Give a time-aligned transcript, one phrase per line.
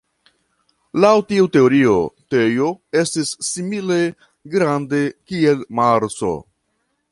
[1.03, 1.97] Laŭ tiu teorio
[2.35, 2.71] Tejo
[3.03, 3.99] estis simile
[4.55, 6.35] grande kiel Marso.